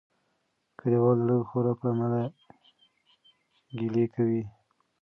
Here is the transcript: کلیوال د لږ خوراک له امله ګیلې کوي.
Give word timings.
کلیوال 0.79 1.17
د 1.19 1.23
لږ 1.29 1.41
خوراک 1.49 1.79
له 1.83 1.89
امله 1.93 2.21
ګیلې 3.77 4.05
کوي. 4.13 4.43